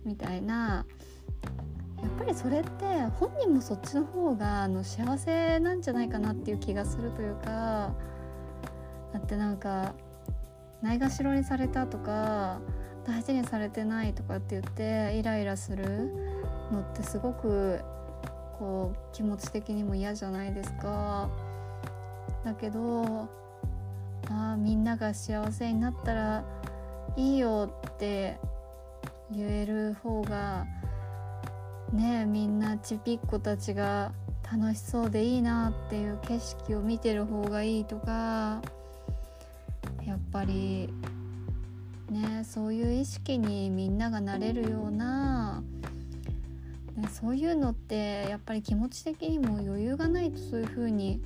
[0.04, 0.86] みたいな
[2.02, 2.84] やっぱりそれって
[3.18, 7.92] 本人もそっちの方があの幸せなんじゃないかなっていう気がするというか
[9.12, 9.94] だってなんか
[10.80, 12.60] ないがしろにされたとか
[13.04, 16.12] 大事にされてないとかって言ってイライラする
[16.70, 17.80] のってすごく
[18.58, 21.30] こう気持ち的にも嫌じゃないですか。
[22.44, 23.28] だけど
[24.30, 26.44] あみんなが幸せになったら
[27.16, 28.38] いいよって
[29.30, 30.66] 言える方が
[31.92, 34.12] ねみんなちびっ子たちが
[34.50, 38.62] 楽しそうでいいなっていう景色を見てる方がいいとか
[40.06, 40.88] やっぱり
[42.10, 45.62] ねそういう意識にみんながなれるような、
[46.96, 51.20] ね、そういうのってやっぱり気持ち的にも余裕がないとそういう風に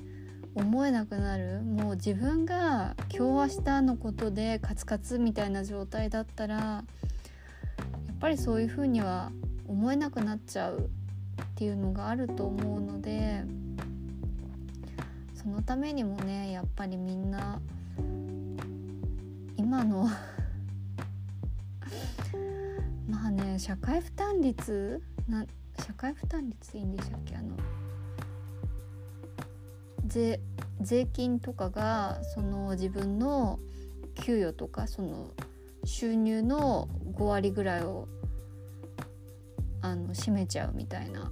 [0.55, 1.61] 思えなくなる。
[1.61, 6.83] もう自分が今日明日のことでカツカツみたいな状態だったらや
[8.11, 9.31] っぱりそういう風には
[9.73, 10.87] 思えなくなっちゃう
[11.41, 13.43] っていうのがあると思うので
[15.33, 17.59] そのためにもねやっぱりみんな
[19.57, 20.03] 今の
[23.09, 25.43] まあね社会負担率な
[25.79, 27.35] 社会負担率いいんでしたっけ？
[27.35, 27.57] あの
[30.05, 30.39] 税
[30.81, 33.59] 税金とかがその自分の
[34.13, 35.31] 給与とかその
[35.83, 38.07] 収入の5割ぐらいを
[39.83, 41.31] あの占めちゃうみたいな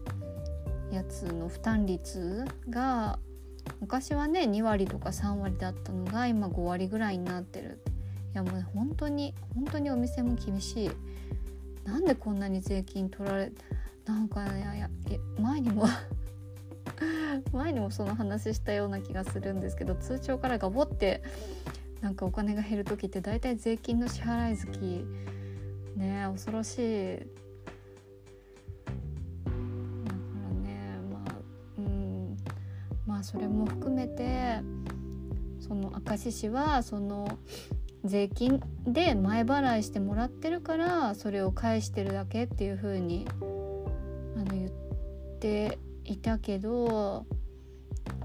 [0.92, 3.18] やつの負担率が
[3.80, 7.82] 昔はね2割とか3割だったのが今5割ぐらいになってる。
[8.34, 10.92] いやもう、本当に本当にお店も厳しい。
[11.86, 13.52] なんでこんなに税金取られ
[14.06, 14.90] なんかねいや
[15.40, 15.86] 前にも
[17.52, 21.24] 前にもその話したような気がするんですけど通帳からガボって
[22.02, 25.06] なんかお金が減る時って大体税金の支払い月
[25.96, 26.80] ね恐ろし
[27.16, 27.41] い。
[33.24, 34.62] それも含めて
[35.60, 37.38] その明石市はその
[38.04, 43.28] 税金で前払いしてもらってるからそれを返してるだけっていう風に
[44.36, 44.70] あの言っ
[45.40, 47.26] ていたけど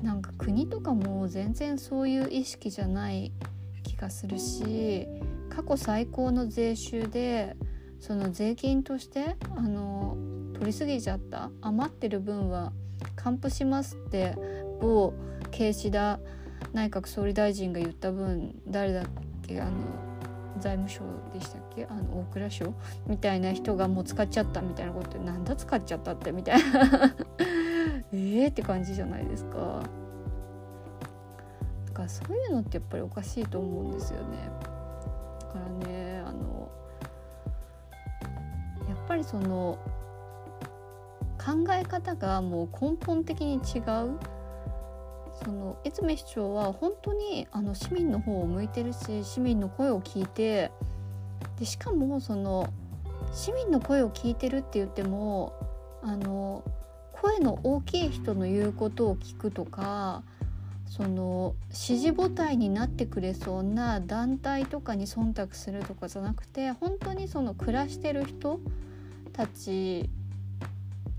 [0.03, 3.33] なんか国とかも全然そういう意識じゃない
[3.83, 5.07] 気がするし
[5.51, 7.57] 過去最高の税収で
[8.01, 10.17] その税金としてあの
[10.55, 12.73] 取りすぎちゃった余ってる分は
[13.15, 14.35] 還付しますって
[14.81, 15.13] 某
[15.51, 16.19] 岸田
[16.73, 19.05] 内閣総理大臣が言った分誰だっ
[19.47, 19.71] けあの
[20.59, 21.01] 財務省
[21.33, 22.75] でしたっけあの大蔵省
[23.07, 27.15] みたいな人がもう使っちゃったみたいなことなんだ使っちゃったってみたいな
[28.13, 29.83] ええって感じじゃないですか。
[31.87, 34.37] だからそういうのってやっぱりおかしいと思うんですよね。
[35.41, 36.69] だからねあの
[38.89, 39.79] やっぱりその
[41.39, 44.36] 考え方がもう根本的に違う。
[45.45, 50.71] その泉市長は本当にあの市民の方を向いてるし市民の声を聞いて
[51.59, 52.73] でしかもその
[53.33, 55.53] 市民の声を聞いてるって言っても
[56.03, 56.65] あの
[57.13, 60.23] 声の大きい人の言うことを聞くとか
[60.89, 68.61] その支持母体になってくれそうな団体とかに忖度するとかじゃなくて本当にその暮らしてる人
[69.33, 70.09] たち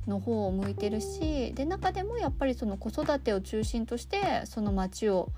[0.08, 5.30] の方を向いてるしで中でもやっぱりその子育てを中心としてその町を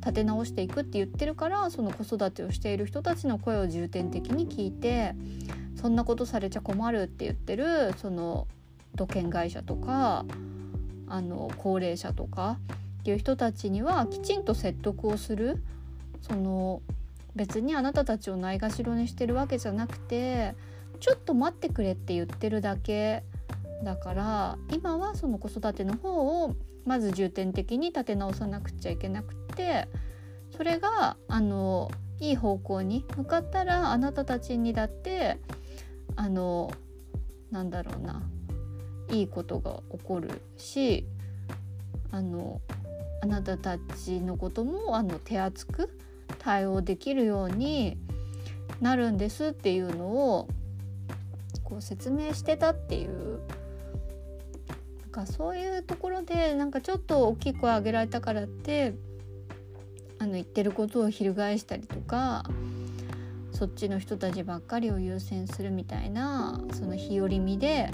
[0.00, 5.14] 立て直していくって言ってるからその子育てをしている人たちの声を重点的に聞いて
[5.80, 8.46] そんなことされちゃ困るって言ってるその
[8.94, 10.24] 土建会社とか
[11.08, 12.58] あの高齢者とか
[13.00, 15.62] っていう人たちにはきちんと説得をする
[16.22, 16.82] その
[17.34, 20.54] 別にあなたたちをないがしろにしてるわけじゃなくて
[21.00, 23.24] ちょっと待ってくれって言ってるだけ
[23.82, 26.54] だから今はその子育ての方を
[26.84, 29.88] まず重点的に立て直さなくちゃいけなくて
[30.56, 35.38] それがあのいい方向に向かったらあなたたちにだって
[36.16, 36.70] あの
[37.50, 38.22] なんだろうな
[39.10, 41.06] いいことが起こるし
[42.10, 42.60] あの
[43.22, 45.98] あなたたちのこともあの手厚く
[46.38, 47.96] 対応できるように
[48.80, 50.48] なるんですっていうのを
[51.64, 53.40] こう説明してたっていう
[55.14, 58.94] かそういうところでなんかちょっと大きい声上げられたからって
[60.18, 62.44] あの言ってることを翻したりとか
[63.52, 67.92] そっちの人たちばっかりを優先するみたいなその日和見で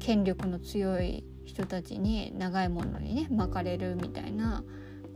[0.00, 4.62] 権力の強い人たちに長いものにね巻かれるみたいな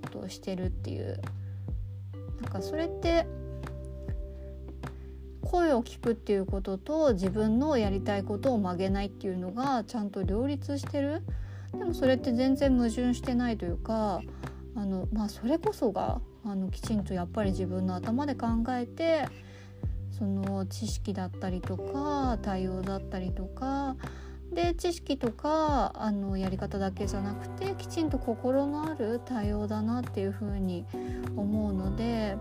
[0.04, 1.20] ことをしてるっていう。
[2.40, 3.26] なんかそれって
[5.50, 11.22] 声を聞くっていうことと自分のやりたいことを曲げないっていうのがちゃんと両立してる。
[11.72, 14.22] でもそれって全然矛盾してないというか
[14.74, 19.26] あの、まあ、それこそがあのきちんとやっぱり自分の頭で考えて
[20.18, 23.96] その知識だったりとか対応だったりとか
[24.52, 30.86] で知識とかあのやり方だけじゃなくてきちんと心のある対応だなっていうふうに
[31.36, 32.36] 思うので、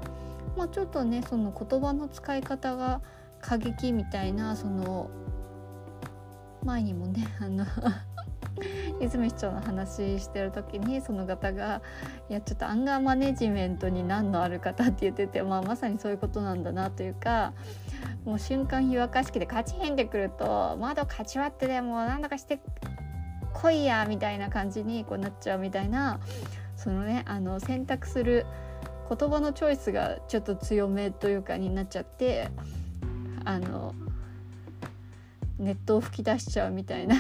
[0.56, 3.02] まあ、ちょっとねその言葉の使い方が
[3.41, 5.10] 過激みたいなその
[6.64, 7.66] 前にもね あの
[9.00, 11.82] 泉市長の話してる時にその方が
[12.30, 17.54] 「いやちょっとアンガーマネジメントに難のある方」って言ってて、まあ、まさにそういうことなんだなというか
[18.26, 22.60] もう瞬間湯沸かし器でカチンってくると窓かち割ってでも何とかして
[23.54, 26.20] 来いやみたいな感じにこうなっちゃうみたいな
[26.76, 28.45] そのねあの選択する
[29.08, 32.49] 言葉のチョイスがちょっと強めというかになっちゃって
[33.45, 33.95] あの
[35.60, 37.16] ネットを吹き出しちゃうみたいな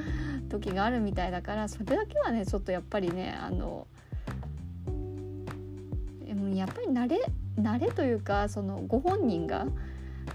[0.48, 3.86] 時があるみたいだからそれだけはねちょっとやっぱりねあの
[6.54, 7.24] やっぱり慣れ
[7.58, 9.66] 慣れというかそのご本人が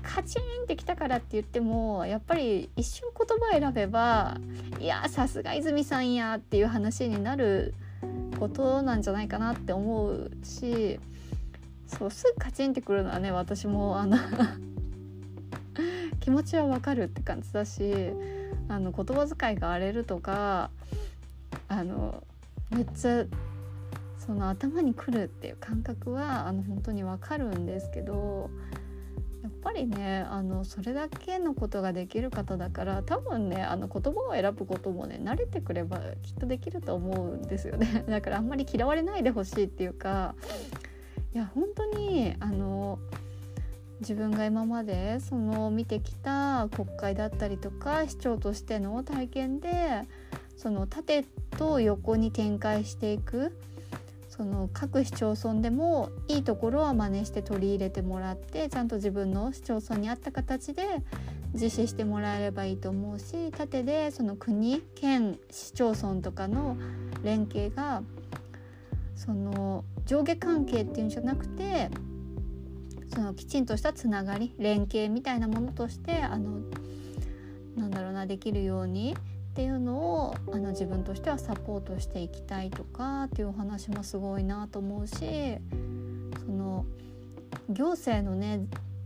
[0.04, 4.38] カチンってきたからって言ってもやっぱり一瞬言葉選べば
[4.80, 7.74] いやさすが泉さんやっていう話になる
[8.40, 11.00] ことなんじゃないかなって思うし
[11.88, 14.18] そうすぐカチンってくるのはね私もあの
[16.20, 18.12] 気持ちはわかるって感じだし
[18.68, 20.70] あの言葉遣いが荒れるとか
[21.70, 22.24] あの
[22.70, 23.26] めっちゃ
[24.20, 28.50] その頭にくるっていう感覚はあの本当にわかるんですけど
[29.44, 38.04] やっぱりねあのそれだけのことができる方だから多分ねあの言葉を選ぶこともね慣れてくればきっとできると思うんですよね。
[38.10, 40.36] だからあんまり嫌われないでほしいっていうか
[41.34, 43.00] いや本当にあの
[44.00, 50.04] 自分が今までその見てきた国会だったりとか市長としての体験で
[50.56, 51.24] その縦
[51.58, 53.56] と横に展開していく
[54.38, 60.84] その各市町村でもいいところは真似して取り入れてもらってちゃんと自分の市町村に合った形で
[61.56, 66.78] 実施してもらえればいいと思うし縦でその国県市町村とかの
[67.24, 68.04] 連携が
[69.16, 71.90] その上下関係っていうんじゃなくて
[73.16, 76.60] そのきちんとしたつながり連携みたいなものとしてあの
[77.76, 79.18] なんだろうなできるように
[79.58, 85.16] っていうのをあの自分としてはサポートしていきたいとかっていうお話もすごいなと思うし
[86.46, 86.86] その
[87.68, 88.60] 行政のね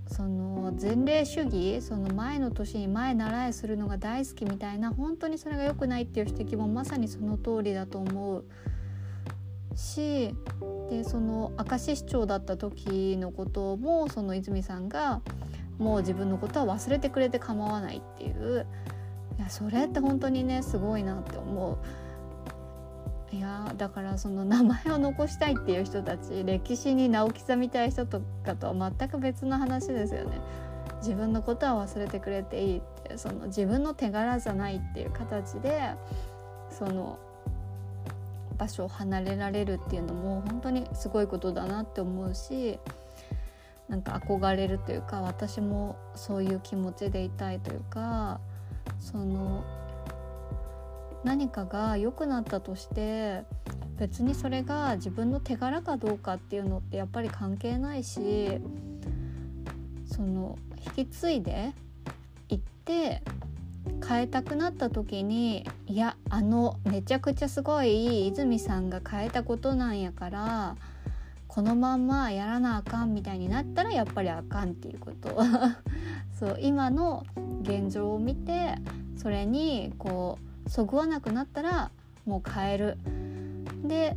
[0.07, 8.43] その前例主義その前の年に前習いするのが大好きみたいな本当にそれが良くないっていう指摘もまさにその通りだと思う。
[9.73, 10.35] し
[10.89, 15.21] でその明石市長だった時のこともその泉さんが
[15.77, 18.67] もう自分のことは忘れてくれて構わないっていう。
[19.37, 21.77] いやそれって本当にねすごいなって思う。
[23.35, 30.37] いやだからその名前を残したいっていう人たち歴史に名を刻みたい人とかとは全く別の話ですよね。
[30.97, 35.95] 自分のことは忘れてくれていいってその自分の手柄じゃないっていう形で
[36.69, 37.17] その
[38.57, 42.79] 場所を離れられるっていうのも本当にすごいことだなって思うし
[43.89, 48.39] なんか憧れるというか私もそういう気持ちでいたいというか
[48.99, 49.63] その
[51.23, 53.43] 何かが良くなったとして
[53.97, 58.59] 別にそれが自分の手柄かどうかっていうのってやっぱり関係ないし
[60.05, 60.57] その
[60.97, 61.73] 引き継いで
[62.49, 63.21] いって
[64.07, 70.75] 変えたくなった時にいやあのめちゃくちゃすごい泉さんが変えたことなんやから
[71.53, 75.37] このまんまやらなあかんみたいになったらやっぱりあかんっていうこと。
[76.39, 77.25] そう今の
[77.61, 78.75] 現状を見て
[79.17, 81.91] それにこうそぐわなくなったら
[82.25, 82.97] もう変える。
[83.83, 84.15] で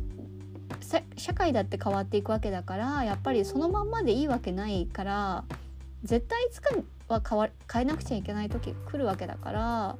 [1.17, 5.43] 社会だって変わっていくわけだからやっぱりそのまんまでいいわけないから
[6.03, 6.73] 絶対いつか
[7.09, 9.97] は変わ変えなくちゃいけない時来るわけだから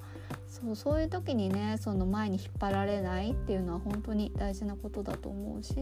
[0.48, 5.74] そうそういう時にねその前に引っ張られないっていうのは本当に大事なことだと思うし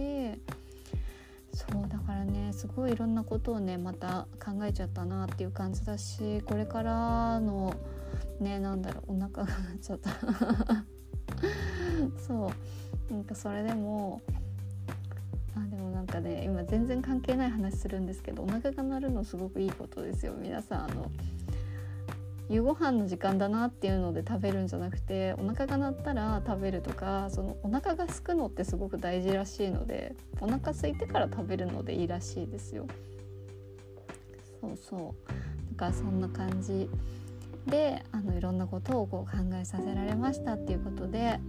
[1.54, 7.76] そうだからねすごいいろんなことをねまた考えちゃったなっていう感じだしこれからの
[8.39, 10.10] ねなんだろうお腹が鳴っちゃった。
[12.18, 12.51] そ
[13.10, 13.14] う。
[13.14, 14.22] なんかそれでも
[15.56, 20.84] あでもなんかね今全然関係ない話するんですけどお腹が鳴るのすごくいいことですよ皆さん。
[20.86, 21.12] あの
[22.54, 32.86] 夕ご飯の時間だなっていうので食べるんじゃなくてお腹が鳴ったら食べるとかそのお腹が空くのってすごく大事らしいのでお腹空いてから食べるのでいいらしいですよ。
[34.62, 36.89] そうそうだかそんな感じ
[37.66, 41.39] であのいろんなことをこう考えさせられましたっていうことで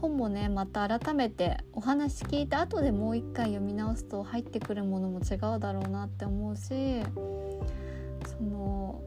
[0.00, 7.02] 本もねまた改めてお話聞いた後でもう一回読み直すと入ってくるものも違うだろうなって思うし
[8.26, 9.00] その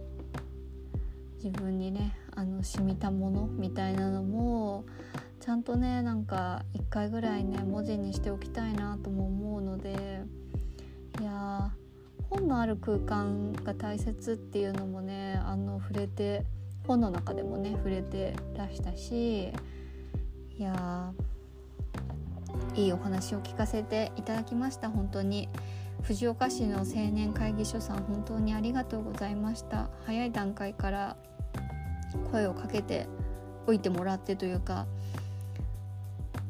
[1.43, 4.85] 自分にねあの染みたものみたいなのも
[5.39, 10.21] ちゃんとねなんか一回ぐらいね文字にしておきたいなとも思うので
[11.21, 11.71] いや
[12.29, 16.43] 本のある空間が大切っていうのもねあの触れて
[16.85, 19.53] 本の中でもね触れてらしたし
[20.57, 21.13] いや
[22.75, 25.47] いいお話を聞かせていただきました本当に。
[26.03, 29.89] 藤岡市の青年会議所さん本当にありがとうございました。
[30.05, 31.17] 早い段階から
[32.31, 33.07] 声をかけて
[33.67, 34.85] おいてもらってというか。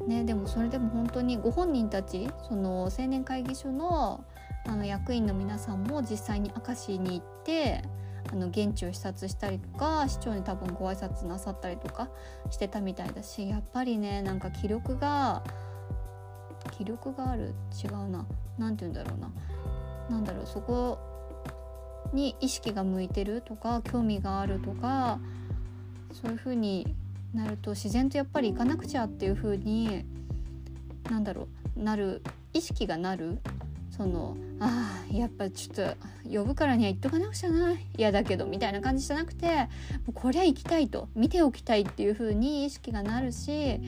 [0.06, 4.24] ねでもそれでも本当にご本人たちその青年会議所の
[4.66, 7.82] あの役員の皆さんも実際に明石に行って
[8.30, 12.08] あの現地を視察したりとか市長に多分ご挨拶なさったりとか
[12.50, 15.42] してたみたいだしやっぱりねなんか気力が
[16.70, 18.26] 気力がある違うな。
[18.58, 19.30] 何て言うんだろうな。
[20.08, 20.98] 何だろうそこ
[22.12, 25.20] に意識が向いてるとか興味があるとか
[26.12, 26.94] そういう風に
[27.32, 30.04] なると自然とやっぱり行かなくちゃっていう風に
[31.08, 31.46] 何だろ
[31.76, 33.38] うなる意識がなる。
[33.96, 35.96] そのあやっぱちょっと
[36.26, 37.74] 呼ぶからには言っとかなくちゃな。
[37.98, 39.68] 嫌だけどみたいな感じじゃなくて
[40.14, 41.08] こりゃ行きたいと。
[41.14, 43.78] 見ておきたいっていう風に意識がなるし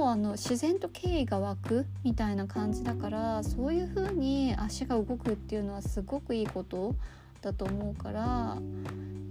[0.00, 6.94] もあの自然と敬意が湧くみたいな感じだからそういう風に足が動くっていうのはすごくいいこと
[7.42, 8.58] だと思うから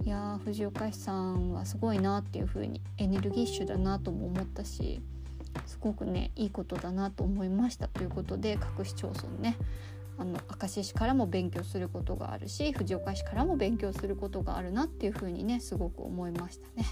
[0.04, 5.00] いや藤岡市さんはすごいなっていう風にエネルギッシュだなとも思ったし
[5.66, 9.56] すごくねいいことだなと思いましたということで各市町村ね
[10.18, 16.86] あの明石市からも勉強することがあるし藤岡市からも勉強することがあるなっていう風にねすごく思いましたね。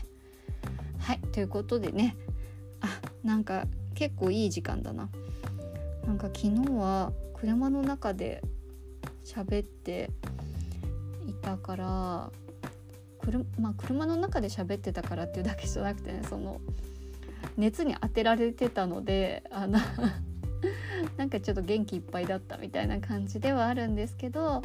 [0.98, 2.16] はいということでね
[2.80, 5.08] あなんか結構いい時間だな。
[6.06, 8.42] なんか昨日は車の中で
[9.24, 10.10] 喋って
[11.26, 12.30] いたから
[13.20, 16.60] 車,、まあ、車の中で喋ってたからっていうだけじゃなくてねその
[17.58, 19.78] 熱に当てられてたのであの
[21.18, 24.62] なんかちょっと元気いっぱいだったみたいな感じではあるんですけど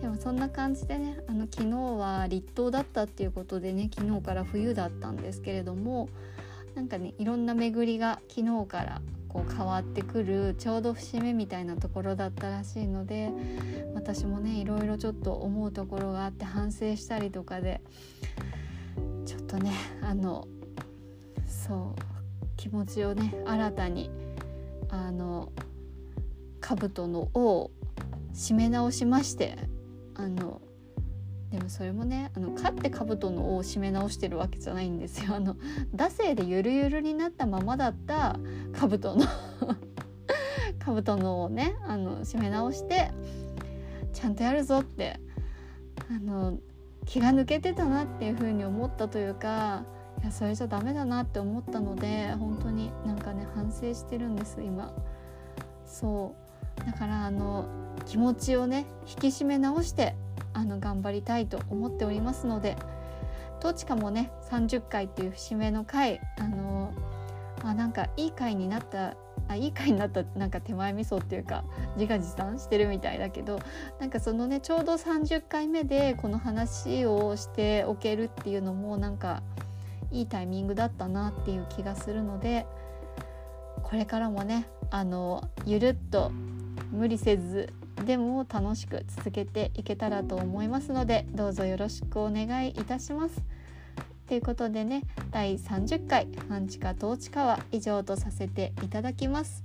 [0.00, 6.08] でもそんな感じでねあの昨日は立冬だったっていうことでね昨日から冬だったんですけれども
[6.74, 13.30] なんかねいろんな巡りが昨日からこう変わってくるちょうど節目みたいなところだったらしいので
[13.94, 17.80] 私もねいろいろちょっと思うところがあって反省したりとかで
[19.24, 20.46] ちょっとねあの
[21.46, 24.10] そう気持ちをね新たに
[24.88, 25.50] あの
[26.60, 27.70] 兜の尾を
[28.34, 29.56] 締め直しまして
[30.14, 30.60] あの
[31.52, 35.34] でもそれもねあの勝って兜の尾を締め直してるわけじゃないんですよ。
[35.34, 35.56] あの
[35.94, 38.38] 惰性でゆるゆるになったままだった
[38.72, 39.26] 兜の
[40.78, 43.12] 兜の尾をねあの締め直して
[44.14, 45.20] ちゃんとやるぞって
[46.10, 46.58] あの
[47.04, 49.84] 気が抜けてたなっていう風に思ったというか
[50.22, 54.94] いやそれじゃダメだなって思ったので本当になんかね反省してるんです今。
[55.84, 56.34] そ
[56.78, 56.86] う。
[56.86, 57.66] だからあの
[58.06, 60.16] 気持ちをね引き締め直して
[60.54, 62.76] あの頑張りたいと思っておりますので
[63.60, 66.92] どちかもね30回っていう節目の回あの
[67.62, 69.16] あなんかいい回になった
[69.48, 71.64] あいい回になったなんか手前味噌っていうか
[71.96, 73.60] 自画自賛してるみたいだけど
[74.00, 79.42] なんかそのねちょうど30回目でこの話をしておけるっていうのもなんか
[80.10, 82.66] いいタイミングだったなっていう気がするので
[83.82, 86.30] これからもねあのゆるっと
[86.90, 87.72] 無理せず
[88.02, 93.42] でも楽しく続けていけたらと思いますのでどうぞよろしくお願いいたします。
[94.28, 99.64] ということでね第30回「半地下統治下」は以上とさせていただきます。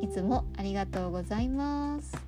[0.00, 2.27] いつもありがとうございます